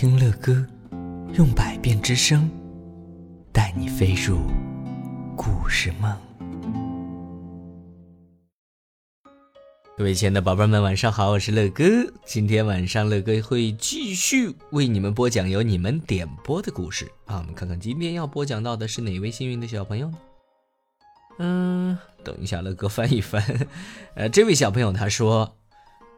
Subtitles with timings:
[0.00, 0.66] 听乐歌，
[1.34, 2.50] 用百变之声
[3.52, 4.38] 带你飞入
[5.36, 6.16] 故事梦。
[9.98, 11.84] 各位亲爱的宝贝们，晚上好，我是乐哥。
[12.24, 17.36] 今天晚上乐哥会继续为你们播讲由你们点播的故事啊。
[17.36, 20.10] 我们看看今天要播讲到的是哪位幸运的小朋友？
[21.40, 23.44] 嗯，等一下，乐哥翻一翻。
[24.14, 25.58] 呃，这位小朋友他说。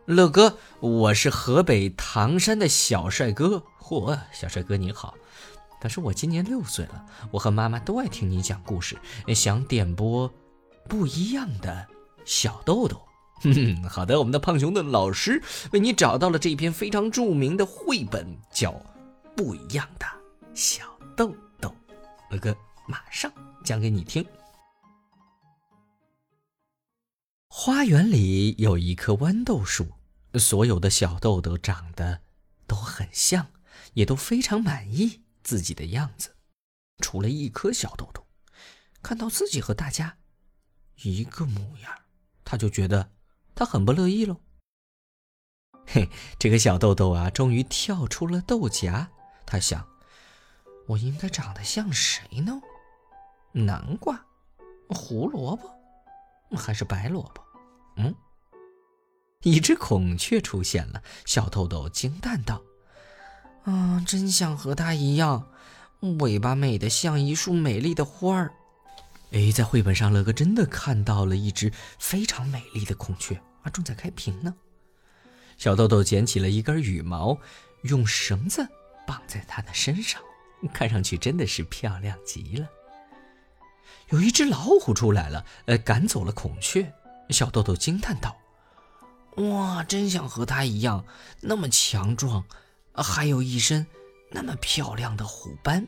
[0.07, 3.63] 乐哥，我是河北唐山的小帅哥。
[3.81, 5.15] 嚯，小帅哥你好！
[5.81, 8.99] 他说我今年六岁了，我和妈妈都爱听你讲故事，
[9.33, 10.29] 想点播
[10.89, 11.87] 不一样的
[12.25, 13.01] 小豆豆。
[13.43, 15.41] 哼哼，好的，我们的胖熊的老师
[15.73, 18.73] 为你找到了这篇非常著名的绘本，叫
[19.37, 20.07] 《不一样的
[20.53, 20.85] 小
[21.17, 21.69] 豆豆》。
[22.31, 22.57] 乐哥
[22.89, 23.31] 马上
[23.65, 24.25] 讲给你听。
[27.65, 29.87] 花园里有一棵豌豆树，
[30.35, 32.21] 所有的小豆豆长得
[32.67, 33.53] 都很像，
[33.95, 36.35] 也都非常满意自己的样子。
[36.99, 38.27] 除了一颗小豆豆，
[39.01, 40.19] 看到自己和大家
[41.05, 41.97] 一个模样，
[42.45, 43.13] 他就觉得
[43.55, 44.41] 他很不乐意喽。
[45.87, 46.11] 嘿，
[46.41, 49.07] 这个小豆豆啊，终于跳出了豆荚。
[49.47, 49.89] 他想：
[50.89, 52.61] 我应该长得像谁呢？
[53.53, 54.27] 南瓜、
[54.89, 57.41] 胡萝卜，还是白萝卜？
[57.97, 58.15] 嗯，
[59.43, 62.63] 一只孔雀出现了，小豆豆惊叹道
[63.65, 65.49] ：“啊，真想和它一样，
[66.19, 68.53] 尾巴美得像一束美丽的花儿。”
[69.33, 74.55] 哎，在绘本上，乐哥真的看到了一只非常美丽的孔雀啊，正在开屏呢。
[75.57, 77.39] 小豆豆捡起了一根羽毛，
[77.85, 78.67] 用绳子
[79.07, 80.21] 绑在它的身上，
[80.73, 82.69] 看上去真的是漂亮极了。
[84.11, 86.93] 有一只老虎出来了，呃，赶走了孔雀。
[87.33, 88.37] 小豆豆惊叹道
[89.37, 91.05] ：“哇，真想和他一样，
[91.41, 92.45] 那么强壮，
[92.93, 93.87] 还有一身
[94.31, 95.87] 那么漂亮的虎斑。”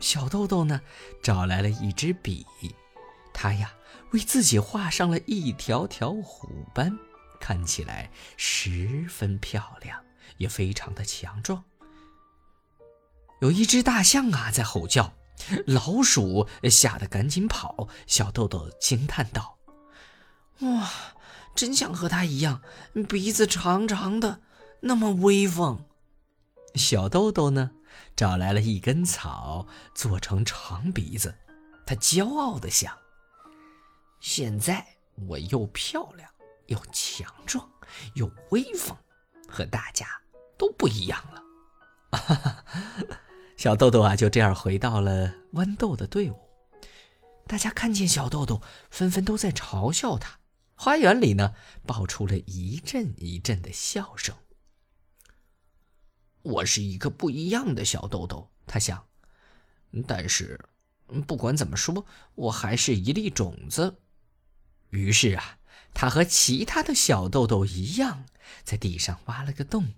[0.00, 0.80] 小豆豆呢，
[1.22, 2.44] 找来了一支笔，
[3.32, 3.72] 他呀，
[4.12, 6.98] 为自己画上了一条条虎斑，
[7.40, 9.98] 看起来十分漂亮，
[10.36, 11.64] 也非常的强壮。
[13.40, 15.14] 有一只大象啊，在吼叫，
[15.66, 17.88] 老鼠吓得赶紧跑。
[18.06, 19.53] 小豆豆惊叹道。
[20.60, 20.90] 哇，
[21.54, 22.62] 真想和他一样，
[23.08, 24.40] 鼻子长长的，
[24.80, 25.84] 那么威风。
[26.74, 27.72] 小豆豆呢，
[28.16, 31.34] 找来了一根草，做成长鼻子。
[31.86, 32.96] 他骄傲地想：
[34.20, 34.84] 现在
[35.28, 36.28] 我又漂亮，
[36.66, 37.68] 又强壮，
[38.14, 38.96] 又威风，
[39.48, 40.06] 和大家
[40.56, 41.42] 都不一样了。
[42.18, 42.64] 哈哈，
[43.56, 46.40] 小豆豆啊，就这样回到了豌豆的队伍。
[47.46, 50.38] 大家看见小豆豆，纷纷都在嘲笑他。
[50.84, 51.54] 花园里呢，
[51.86, 54.36] 爆出了一阵一阵的笑声。
[56.42, 59.06] 我是一个不一样的小豆豆，他想。
[60.06, 60.60] 但是，
[61.26, 64.02] 不管怎么说，我还是一粒种子。
[64.90, 65.58] 于是啊，
[65.94, 68.26] 他和其他的小豆豆一样，
[68.62, 69.94] 在地上挖了个洞，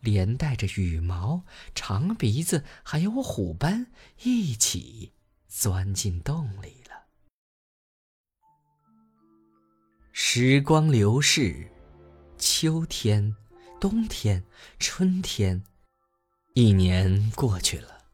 [0.00, 1.44] 连带着羽毛、
[1.74, 3.88] 长鼻子还有虎斑
[4.22, 5.12] 一起
[5.46, 6.85] 钻进洞里。
[10.38, 11.66] 时光流逝，
[12.36, 13.34] 秋天、
[13.80, 14.44] 冬天、
[14.78, 15.64] 春天，
[16.52, 18.04] 一年过去了。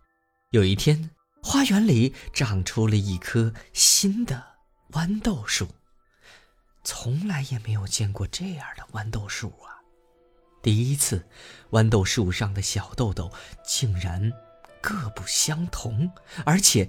[0.51, 1.11] 有一天，
[1.43, 4.41] 花园里长出了一棵新的
[4.93, 5.67] 豌豆树，
[6.85, 9.83] 从来也没有见过这样的豌豆树啊！
[10.63, 11.27] 第一次，
[11.73, 13.33] 豌豆树上的小豆豆
[13.67, 14.33] 竟然
[14.81, 16.09] 各不相同，
[16.45, 16.89] 而且，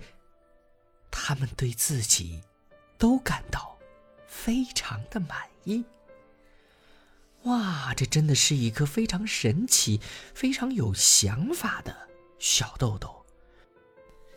[1.10, 2.44] 他们对自己
[3.00, 3.73] 都感到。
[4.34, 5.86] 非常的满意。
[7.44, 10.02] 哇，这真的是一颗非常神奇、
[10.34, 13.24] 非常有想法的小豆豆。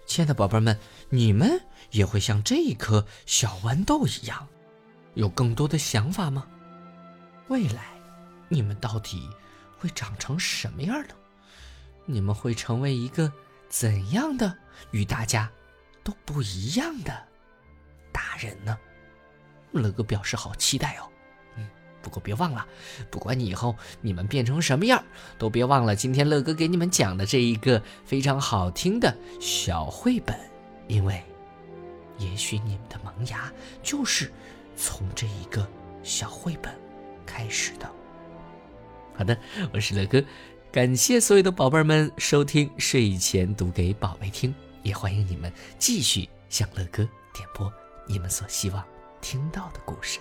[0.05, 1.61] 亲爱的宝贝们，你们
[1.93, 4.47] 也会像这一颗小豌豆一样，
[5.15, 6.47] 有更多的想法吗？
[7.49, 7.87] 未来，
[8.49, 9.29] 你们到底
[9.79, 11.15] 会长成什么样呢？
[12.05, 13.33] 你们会成为一个
[13.69, 14.57] 怎样的
[14.91, 15.51] 与大家
[16.05, 17.27] 都不一样的
[18.13, 18.79] 大人呢？
[19.73, 21.09] 乐哥表示好期待哦，
[21.57, 21.69] 嗯，
[22.03, 22.67] 不过别忘了，
[23.11, 25.03] 不管你以后你们变成什么样，
[25.39, 30.39] 都别忘了今天乐哥给你们讲的这一个非常好听的小绘本，
[30.89, 31.23] 因为
[32.19, 33.53] 也许你们的萌芽
[33.83, 34.33] 就是
[34.77, 35.69] 从这一个
[36.03, 36.73] 小绘本
[37.27, 37.91] 开始的。
[39.15, 39.37] 好的，
[39.73, 40.23] 我是乐哥，
[40.71, 47.03] 感谢所有的宝贝们收听睡前读给宝贝听，也欢迎你们继续向乐哥
[47.35, 47.73] 点播
[48.07, 48.83] 你们所希望。
[49.21, 50.21] 听到的故事。